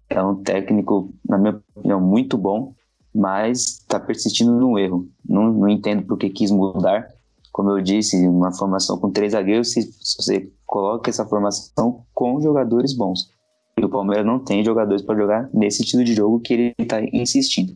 [0.09, 2.73] É um técnico, na minha opinião, muito bom,
[3.13, 5.07] mas está persistindo no erro.
[5.27, 7.07] Não, não entendo por que quis mudar.
[7.51, 12.93] Como eu disse, uma formação com três zagueiros, se você coloca essa formação com jogadores
[12.93, 13.29] bons.
[13.77, 17.01] E o Palmeiras não tem jogadores para jogar nesse estilo de jogo que ele está
[17.13, 17.75] insistindo.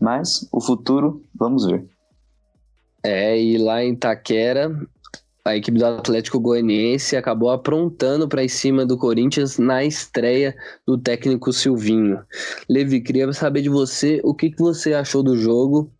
[0.00, 1.88] Mas o futuro, vamos ver.
[3.02, 4.70] É, e lá em Taquera,
[5.44, 10.54] a equipe do Atlético Goianiense acabou aprontando para cima do Corinthians na estreia
[10.86, 12.20] do técnico Silvinho.
[12.68, 15.90] Levi, queria saber de você o que, que você achou do jogo.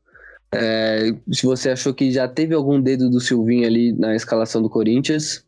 [0.53, 4.69] É, se você achou que já teve algum dedo do Silvinho ali na escalação do
[4.69, 5.45] Corinthians.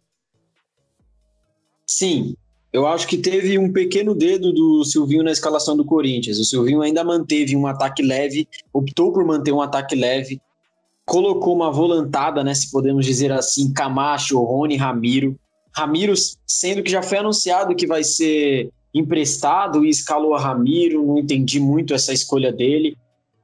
[1.86, 2.34] Sim,
[2.72, 6.38] eu acho que teve um pequeno dedo do Silvinho na escalação do Corinthians.
[6.38, 10.40] O Silvinho ainda manteve um ataque leve, optou por manter um ataque leve,
[11.06, 15.36] colocou uma volantada, né, se podemos dizer assim, Camacho, Rony, Ramiro.
[15.74, 16.14] Ramiro,
[16.46, 21.58] sendo que já foi anunciado que vai ser emprestado e escalou a Ramiro, não entendi
[21.58, 22.96] muito essa escolha dele.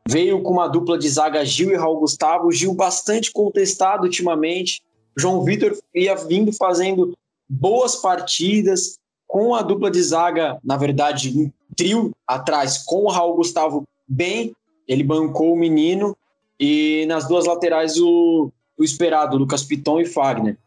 [0.07, 4.83] Veio com uma dupla de zaga Gil e Raul Gustavo, Gil bastante contestado ultimamente.
[5.17, 7.13] João Vitor ia vindo fazendo
[7.49, 13.37] boas partidas com a dupla de zaga, na verdade, um trio atrás com o Raul
[13.37, 14.55] Gustavo bem,
[14.87, 16.17] ele bancou o menino
[16.59, 20.59] e nas duas laterais, o, o esperado, Lucas Piton e Fagner.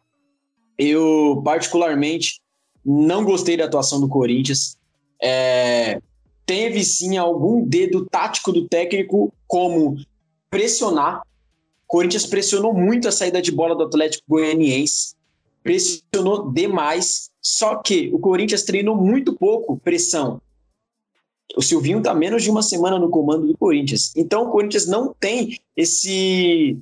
[0.78, 2.40] Eu, particularmente,
[2.86, 4.78] não gostei da atuação do Corinthians.
[5.22, 6.02] É,
[6.46, 9.98] teve sim algum dedo tático do técnico, como
[10.50, 11.22] pressionar.
[11.22, 15.14] O Corinthians pressionou muito a saída de bola do Atlético Goianiense,
[15.62, 17.30] pressionou demais.
[17.42, 20.42] Só que o Corinthians treinou muito pouco pressão.
[21.56, 24.12] O Silvinho está menos de uma semana no comando do Corinthians.
[24.16, 26.78] Então o Corinthians não tem esse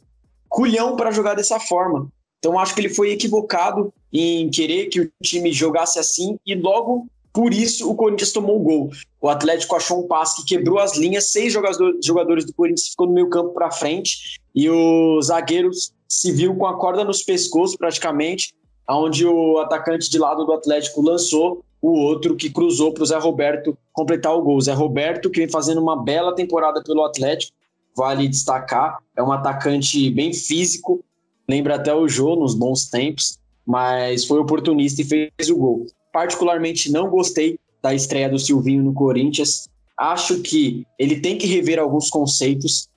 [0.47, 2.07] culhão para jogar dessa forma.
[2.39, 7.07] Então acho que ele foi equivocado em querer que o time jogasse assim e logo
[7.31, 8.91] por isso o Corinthians tomou o gol.
[9.21, 13.13] O Atlético achou um passe que quebrou as linhas, seis jogadores do Corinthians ficou no
[13.13, 15.69] meio campo para frente e o zagueiro
[16.07, 18.53] se viu com a corda nos pescoços praticamente,
[18.97, 23.17] onde o atacante de lado do Atlético lançou o outro que cruzou para o Zé
[23.17, 24.59] Roberto completar o gol.
[24.59, 27.55] Zé Roberto, que vem fazendo uma bela temporada pelo Atlético,
[27.95, 31.03] vale destacar, é um atacante bem físico,
[31.47, 35.85] lembra até o Jô nos bons tempos, mas foi oportunista e fez o gol.
[36.11, 39.67] Particularmente não gostei da estreia do Silvinho no Corinthians.
[39.97, 42.89] Acho que ele tem que rever alguns conceitos,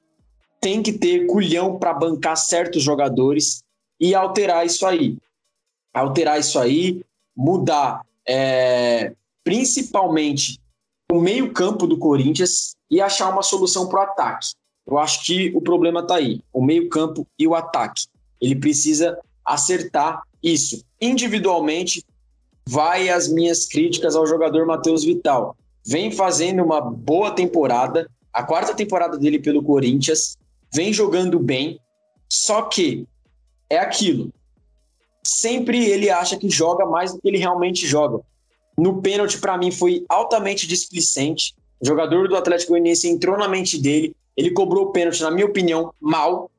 [0.60, 3.62] tem que ter culhão para bancar certos jogadores
[4.00, 5.18] e alterar isso aí.
[5.92, 7.02] Alterar isso aí,
[7.36, 10.60] mudar é, principalmente
[11.10, 14.52] o meio-campo do Corinthians e achar uma solução para o ataque.
[14.86, 18.06] Eu acho que o problema está aí, o meio-campo e o ataque.
[18.40, 20.82] Ele precisa acertar isso.
[21.00, 22.04] Individualmente,
[22.66, 25.56] vai as minhas críticas ao jogador Matheus Vital.
[25.86, 30.36] Vem fazendo uma boa temporada, a quarta temporada dele pelo Corinthians,
[30.72, 31.78] vem jogando bem,
[32.28, 33.06] só que
[33.68, 34.32] é aquilo
[35.22, 38.20] sempre ele acha que joga mais do que ele realmente joga.
[38.76, 41.54] No pênalti, para mim, foi altamente displicente.
[41.80, 45.46] O jogador do Atlético Goianiense entrou na mente dele, ele cobrou o pênalti, na minha
[45.46, 46.50] opinião, mal.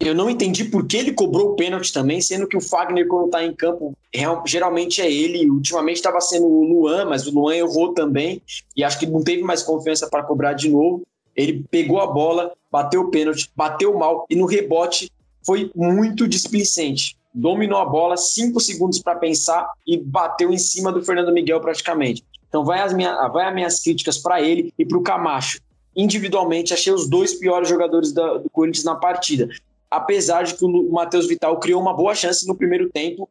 [0.00, 3.26] Eu não entendi por que ele cobrou o pênalti também, sendo que o Fagner, quando
[3.26, 3.96] está em campo,
[4.44, 5.48] geralmente é ele.
[5.48, 8.42] Ultimamente estava sendo o Luan, mas o Luan errou também,
[8.76, 11.02] e acho que não teve mais confiança para cobrar de novo.
[11.36, 15.10] Ele pegou a bola, bateu o pênalti, bateu mal, e no rebote
[15.44, 21.02] foi muito displicente dominou a bola, cinco segundos para pensar e bateu em cima do
[21.02, 22.24] Fernando Miguel praticamente.
[22.48, 25.58] Então vai as, minha, vai as minhas críticas para ele e para o Camacho.
[25.96, 29.48] Individualmente, achei os dois piores jogadores da, do Corinthians na partida.
[29.90, 33.28] Apesar de que o Matheus Vital criou uma boa chance no primeiro tempo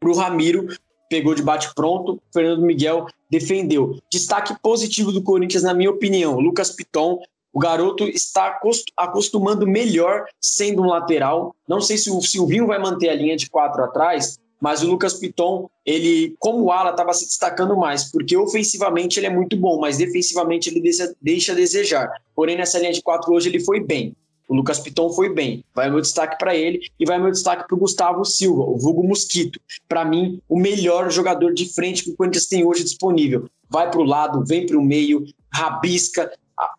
[0.00, 0.68] para o Ramiro,
[1.08, 3.98] pegou de bate pronto, Fernando Miguel defendeu.
[4.10, 7.20] Destaque positivo do Corinthians, na minha opinião, Lucas Piton
[7.52, 8.58] o garoto está
[8.96, 11.54] acostumando melhor sendo um lateral.
[11.68, 15.14] Não sei se o Silvinho vai manter a linha de quatro atrás, mas o Lucas
[15.14, 19.98] Piton, ele, como ala, estava se destacando mais, porque ofensivamente ele é muito bom, mas
[19.98, 20.80] defensivamente ele
[21.20, 22.08] deixa, a desejar.
[22.34, 24.16] Porém, nessa linha de quatro hoje ele foi bem.
[24.48, 25.64] O Lucas Piton foi bem.
[25.74, 29.02] Vai meu destaque para ele e vai meu destaque para o Gustavo Silva, o vulgo
[29.02, 29.58] Mosquito.
[29.88, 33.48] Para mim, o melhor jogador de frente que o Corinthians tem hoje disponível.
[33.68, 36.30] Vai para o lado, vem para o meio, rabisca,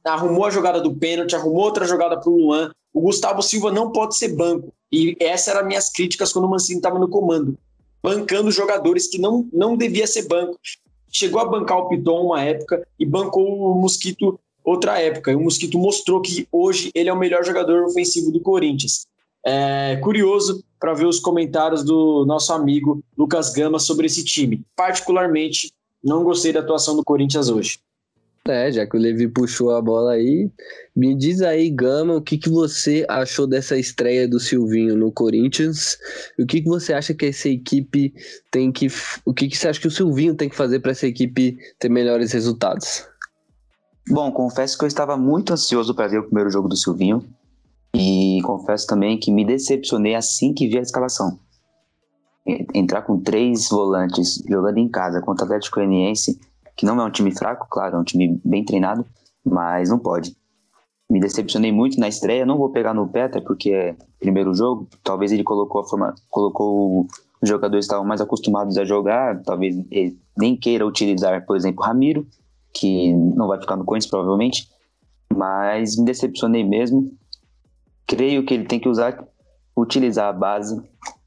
[0.04, 2.72] arrumou a jogada do pênalti, arrumou outra jogada para o Luan.
[2.94, 4.74] O Gustavo Silva não pode ser banco.
[4.92, 7.58] E essa era minhas críticas quando o Mancini estava no comando.
[8.02, 10.58] Bancando jogadores que não, não devia ser banco.
[11.12, 15.32] Chegou a bancar o Piton uma época e bancou o Mosquito outra época.
[15.32, 19.08] E o Mosquito mostrou que hoje ele é o melhor jogador ofensivo do Corinthians.
[19.46, 24.62] é, curioso para ver os comentários do nosso amigo Lucas Gama sobre esse time.
[24.76, 25.72] Particularmente,
[26.04, 27.80] não gostei da atuação do Corinthians hoje.
[28.46, 30.52] É, já que o Levi puxou a bola aí,
[30.94, 35.98] me diz aí, Gama, o que, que você achou dessa estreia do Silvinho no Corinthians?
[36.38, 38.14] O que, que você acha que essa equipe
[38.52, 38.88] tem que.
[39.26, 41.88] O que, que você acha que o Silvinho tem que fazer para essa equipe ter
[41.88, 43.08] melhores resultados?
[44.10, 47.24] Bom, confesso que eu estava muito ansioso para ver o primeiro jogo do Silvinho.
[47.96, 51.40] E confesso também que me decepcionei assim que vi a escalação.
[52.74, 56.38] Entrar com três volantes jogando em casa contra o Atlético Goianiense
[56.76, 59.06] que não é um time fraco, claro, é um time bem treinado,
[59.46, 60.36] mas não pode.
[61.10, 64.88] Me decepcionei muito na estreia, não vou pegar no pé, até porque é primeiro jogo,
[65.04, 67.08] talvez ele colocou a forma, colocou
[67.42, 72.26] os jogadores estavam mais acostumados a jogar, talvez ele nem queira utilizar, por exemplo, Ramiro,
[72.74, 74.70] que não vai ficar no Corinthians provavelmente,
[75.32, 77.12] mas me decepcionei mesmo.
[78.08, 79.28] Creio que ele tem que usar,
[79.76, 80.82] utilizar a base,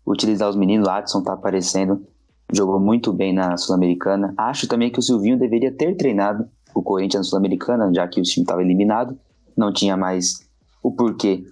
[0.07, 2.07] utilizar os meninos, o Adson tá aparecendo,
[2.53, 4.35] jogou muito bem na Sul-Americana.
[4.37, 8.23] Acho também que o Silvinho deveria ter treinado o Corinthians na Sul-Americana, já que o
[8.23, 9.19] time estava eliminado,
[9.57, 10.47] não tinha mais
[10.83, 11.45] o porquê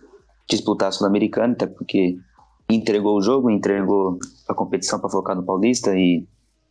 [0.49, 2.17] disputar a Sul-Americana, até porque
[2.69, 6.27] entregou o jogo, entregou a competição para focar no Paulista e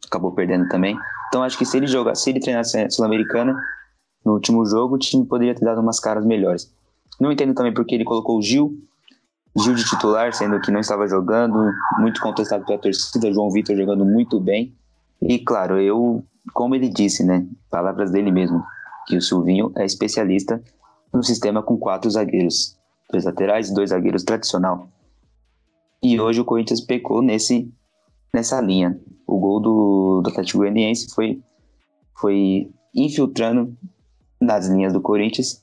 [0.06, 0.96] acabou perdendo também.
[1.28, 3.56] Então acho que se ele jogar, se ele treinasse a Sul-Americana
[4.24, 6.72] no último jogo, o time poderia ter dado umas caras melhores.
[7.20, 8.78] Não entendo também porque ele colocou o Gil,
[9.56, 14.04] Gil de titular, sendo que não estava jogando, muito contestado pela torcida, João Vitor jogando
[14.04, 14.74] muito bem.
[15.22, 18.64] E claro, eu, como ele disse, né, palavras dele mesmo,
[19.08, 20.62] que o Silvinho é especialista
[21.14, 22.78] no sistema com quatro zagueiros,
[23.12, 24.88] dois laterais e dois zagueiros tradicional.
[26.02, 27.72] E hoje o Corinthians pecou nesse
[28.34, 29.00] nessa linha.
[29.26, 31.42] O gol do, do Atlético Goianiense foi
[32.20, 33.76] foi infiltrando
[34.42, 35.63] nas linhas do Corinthians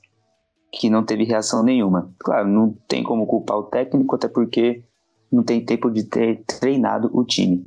[0.71, 2.13] que não teve reação nenhuma.
[2.19, 4.83] Claro, não tem como culpar o técnico, até porque
[5.31, 7.65] não tem tempo de ter treinado o time.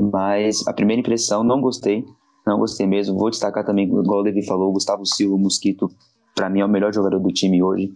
[0.00, 2.04] Mas a primeira impressão, não gostei,
[2.46, 3.18] não gostei mesmo.
[3.18, 5.90] Vou destacar também, igual o Levi falou, o Gustavo Silva, o Mosquito,
[6.34, 7.92] para mim é o melhor jogador do time hoje.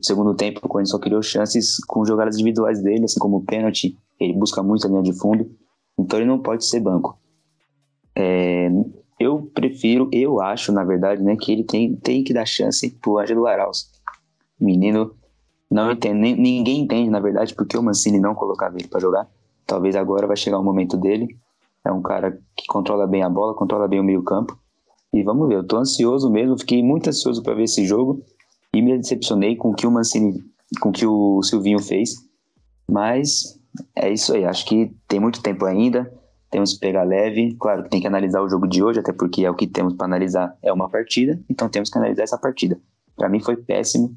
[0.00, 3.96] Segundo tempo, o Corinthians só criou chances com jogadas individuais dele, assim como o pênalti.
[4.18, 5.48] Ele busca muito a linha de fundo,
[5.98, 7.18] então ele não pode ser banco.
[8.14, 8.68] É,
[9.18, 13.18] eu prefiro, eu acho, na verdade, né, que ele tem, tem que dar chance pro
[13.18, 13.90] Ângelo Arauz.
[14.60, 15.14] Menino
[15.70, 19.28] não entende, ninguém entende, na verdade, porque o Mancini não colocava ele para jogar.
[19.66, 21.36] Talvez agora vai chegar o momento dele.
[21.84, 24.58] É um cara que controla bem a bola, controla bem o meio-campo.
[25.12, 28.22] E vamos ver, eu tô ansioso mesmo, fiquei muito ansioso para ver esse jogo
[28.74, 30.42] e me decepcionei com o que o Mancini,
[30.80, 32.14] com o que o Silvinho fez.
[32.90, 33.58] Mas
[33.96, 36.10] é isso aí, acho que tem muito tempo ainda
[36.50, 37.54] temos que pegar leve.
[37.58, 39.94] Claro que tem que analisar o jogo de hoje, até porque é o que temos
[39.94, 42.78] para analisar é uma partida, então temos que analisar essa partida.
[43.16, 44.14] Para mim foi péssimo.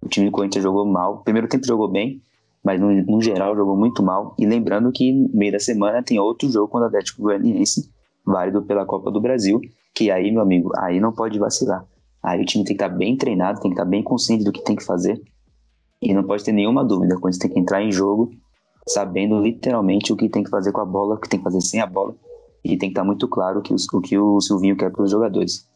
[0.00, 1.22] O time do Corinthians jogou mal.
[1.22, 2.22] Primeiro tempo jogou bem,
[2.62, 4.34] mas no, no, geral jogou muito mal.
[4.38, 7.90] E lembrando que no meio da semana tem outro jogo contra o Atlético Goianiense,
[8.24, 9.60] válido pela Copa do Brasil,
[9.94, 11.84] que aí, meu amigo, aí não pode vacilar.
[12.22, 14.44] Aí o time tem que estar tá bem treinado, tem que estar tá bem consciente
[14.44, 15.20] do que tem que fazer.
[16.00, 17.18] E não pode ter nenhuma dúvida.
[17.18, 18.30] Quando você tem que entrar em jogo
[18.88, 21.60] sabendo literalmente o que tem que fazer com a bola, o que tem que fazer
[21.60, 22.14] sem a bola,
[22.64, 25.68] e tem que estar muito claro que o que o Silvinho quer para os jogadores.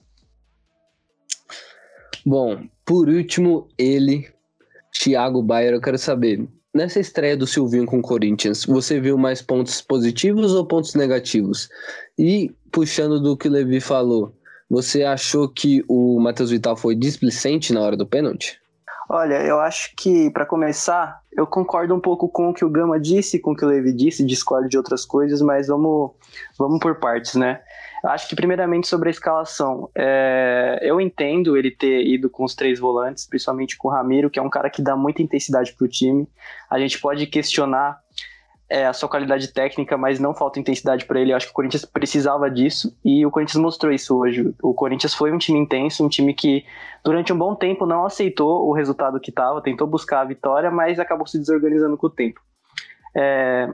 [2.24, 4.28] Bom, por último, ele,
[4.92, 9.40] Thiago Bayer, eu quero saber, nessa estreia do Silvinho com o Corinthians, você viu mais
[9.40, 11.68] pontos positivos ou pontos negativos?
[12.18, 14.34] E, puxando do que o Levi falou,
[14.68, 18.60] você achou que o Matheus Vital foi displicente na hora do pênalti?
[19.12, 23.00] Olha, eu acho que, para começar, eu concordo um pouco com o que o Gama
[23.00, 26.12] disse, com o que o Levi disse, discordo de outras coisas, mas vamos,
[26.56, 27.60] vamos por partes, né?
[28.04, 29.90] Acho que, primeiramente, sobre a escalação.
[29.96, 34.38] É, eu entendo ele ter ido com os três volantes, principalmente com o Ramiro, que
[34.38, 36.28] é um cara que dá muita intensidade para o time.
[36.70, 37.98] A gente pode questionar
[38.70, 41.32] é, a sua qualidade técnica, mas não falta intensidade para ele.
[41.32, 44.54] Eu acho que o Corinthians precisava disso e o Corinthians mostrou isso hoje.
[44.62, 46.64] O Corinthians foi um time intenso, um time que
[47.02, 51.00] durante um bom tempo não aceitou o resultado que estava, tentou buscar a vitória, mas
[51.00, 52.40] acabou se desorganizando com o tempo.
[53.12, 53.68] É,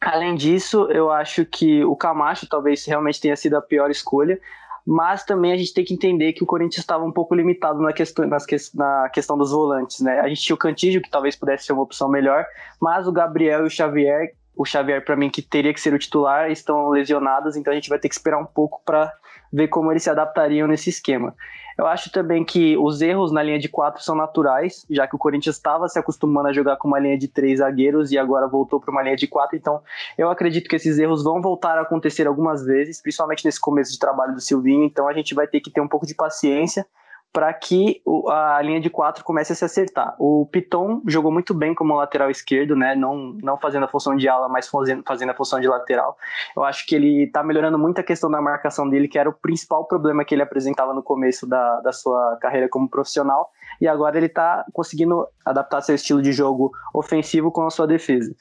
[0.00, 4.40] além disso, eu acho que o Camacho talvez realmente tenha sido a pior escolha,
[4.86, 7.92] mas também a gente tem que entender que o Corinthians estava um pouco limitado na
[7.92, 10.20] questão, nas, na questão dos volantes, né?
[10.20, 12.46] A gente tinha o Cantígio, que talvez pudesse ser uma opção melhor,
[12.80, 15.98] mas o Gabriel e o Xavier, o Xavier para mim que teria que ser o
[15.98, 19.12] titular, estão lesionados, então a gente vai ter que esperar um pouco para
[19.52, 21.32] ver como eles se adaptariam nesse esquema.
[21.78, 25.18] Eu acho também que os erros na linha de quatro são naturais, já que o
[25.18, 28.80] Corinthians estava se acostumando a jogar com uma linha de três zagueiros e agora voltou
[28.80, 29.56] para uma linha de quatro.
[29.56, 29.80] Então,
[30.18, 33.98] eu acredito que esses erros vão voltar a acontecer algumas vezes, principalmente nesse começo de
[34.00, 34.82] trabalho do Silvinho.
[34.82, 36.84] Então, a gente vai ter que ter um pouco de paciência
[37.32, 40.16] para que a linha de quatro comece a se acertar.
[40.18, 42.94] O Piton jogou muito bem como lateral esquerdo, né?
[42.94, 46.16] Não, não fazendo a função de ala, mas fazendo, fazendo a função de lateral.
[46.56, 49.32] Eu acho que ele está melhorando muito a questão da marcação dele, que era o
[49.32, 53.50] principal problema que ele apresentava no começo da, da sua carreira como profissional.
[53.80, 58.34] E agora ele está conseguindo adaptar seu estilo de jogo ofensivo com a sua defesa.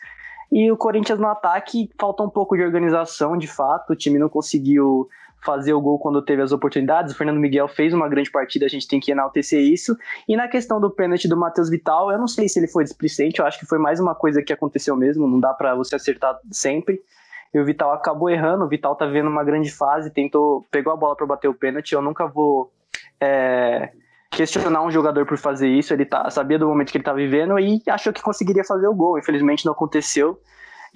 [0.52, 3.92] E o Corinthians no ataque falta um pouco de organização, de fato.
[3.92, 5.10] O time não conseguiu
[5.48, 7.14] fazer o gol quando teve as oportunidades.
[7.14, 9.95] O Fernando Miguel fez uma grande partida, a gente tem que enaltecer isso.
[10.28, 13.39] E na questão do pênalti do Matheus Vital, eu não sei se ele foi displicente,
[13.39, 16.38] eu acho que foi mais uma coisa que aconteceu mesmo, não dá para você acertar
[16.52, 17.00] sempre.
[17.54, 20.98] E o Vital acabou errando, o Vital tá vendo uma grande fase, tentou, pegou a
[20.98, 21.93] bola para bater o pênalti.
[21.93, 22.70] Eu nunca vou
[23.22, 23.89] é,
[24.30, 27.58] questionar um jogador por fazer isso, ele tá, sabia do momento que ele tá vivendo
[27.58, 29.18] e achou que conseguiria fazer o gol.
[29.18, 30.38] Infelizmente não aconteceu.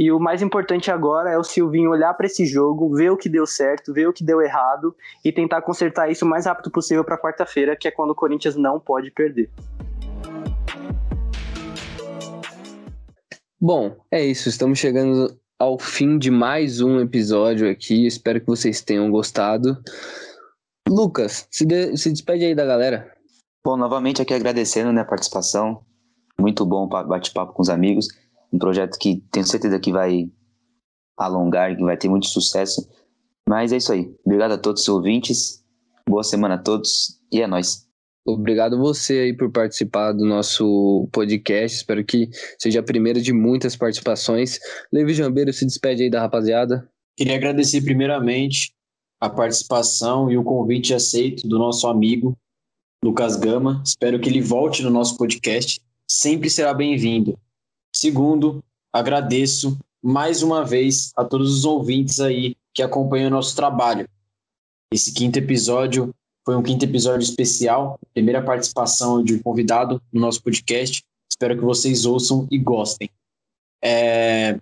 [0.01, 3.29] E o mais importante agora é o Silvinho olhar para esse jogo, ver o que
[3.29, 7.03] deu certo, ver o que deu errado e tentar consertar isso o mais rápido possível
[7.05, 9.51] para quarta-feira, que é quando o Corinthians não pode perder.
[13.61, 14.49] Bom, é isso.
[14.49, 18.07] Estamos chegando ao fim de mais um episódio aqui.
[18.07, 19.77] Espero que vocês tenham gostado.
[20.89, 23.13] Lucas, se, de, se despede aí da galera.
[23.63, 25.83] Bom, novamente aqui agradecendo né, a participação.
[26.39, 28.07] Muito bom bate-papo com os amigos
[28.51, 30.29] um projeto que tenho certeza que vai
[31.17, 32.87] alongar, que vai ter muito sucesso.
[33.47, 34.13] Mas é isso aí.
[34.25, 35.63] Obrigado a todos os ouvintes.
[36.07, 37.87] Boa semana a todos e é nóis.
[38.25, 41.77] Obrigado você aí por participar do nosso podcast.
[41.77, 42.29] Espero que
[42.59, 44.59] seja a primeira de muitas participações.
[44.93, 46.87] Levi Jambeiro se despede aí da rapaziada.
[47.17, 48.73] Queria agradecer primeiramente
[49.19, 52.37] a participação e o convite aceito do nosso amigo
[53.03, 53.81] Lucas Gama.
[53.85, 55.81] Espero que ele volte no nosso podcast.
[56.07, 57.37] Sempre será bem-vindo.
[57.95, 64.07] Segundo, agradeço mais uma vez a todos os ouvintes aí que acompanham o nosso trabalho.
[64.93, 66.13] Esse quinto episódio
[66.45, 71.03] foi um quinto episódio especial, primeira participação de um convidado no nosso podcast.
[71.31, 73.09] Espero que vocês ouçam e gostem.
[73.83, 74.59] É...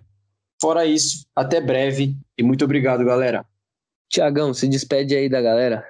[0.60, 3.46] Fora isso, até breve e muito obrigado, galera.
[4.10, 5.86] Tiagão, se despede aí da galera.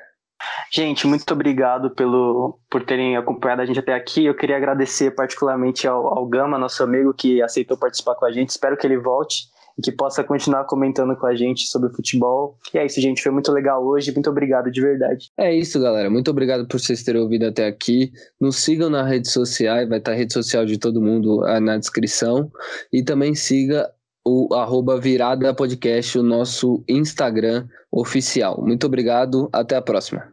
[0.73, 4.25] Gente, muito obrigado pelo, por terem acompanhado a gente até aqui.
[4.25, 8.51] Eu queria agradecer particularmente ao, ao Gama, nosso amigo, que aceitou participar com a gente.
[8.51, 12.57] Espero que ele volte e que possa continuar comentando com a gente sobre futebol.
[12.73, 13.21] E é isso, gente.
[13.21, 14.13] Foi muito legal hoje.
[14.13, 15.31] Muito obrigado de verdade.
[15.37, 16.09] É isso, galera.
[16.09, 18.13] Muito obrigado por vocês terem ouvido até aqui.
[18.41, 19.89] Nos sigam nas redes sociais.
[19.89, 22.49] Vai estar a rede social de todo mundo ah, na descrição.
[22.93, 23.91] E também siga
[24.25, 28.63] o arroba Virada Podcast, o nosso Instagram oficial.
[28.63, 29.49] Muito obrigado.
[29.53, 30.33] Até a próxima.